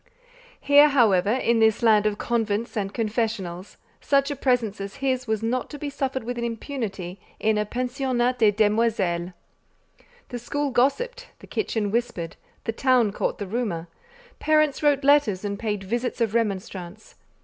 Here, 0.59 0.87
however, 0.89 1.29
in 1.29 1.59
this 1.59 1.83
land 1.83 2.07
of 2.07 2.17
convents 2.17 2.75
and 2.75 2.91
confessionals, 2.91 3.77
such 3.99 4.31
a 4.31 4.35
presence 4.35 4.81
as 4.81 4.95
his 4.95 5.27
was 5.27 5.43
not 5.43 5.69
to 5.69 5.77
be 5.77 5.91
suffered 5.91 6.23
with 6.23 6.39
impunity 6.39 7.19
in 7.39 7.55
a 7.59 7.67
"pensionnat 7.67 8.39
de 8.39 8.49
demoiselles." 8.49 9.33
The 10.29 10.39
school 10.39 10.71
gossiped, 10.71 11.27
the 11.37 11.45
kitchen 11.45 11.91
whispered, 11.91 12.35
the 12.63 12.71
town 12.71 13.11
caught 13.11 13.37
the 13.37 13.45
rumour, 13.45 13.85
parents 14.39 14.81
wrote 14.81 15.03
letters 15.03 15.45
and 15.45 15.59
paid 15.59 15.83
visits 15.83 16.19
of 16.19 16.33
remonstrance. 16.33 17.13